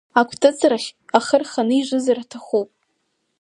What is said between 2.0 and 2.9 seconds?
аҭахуп.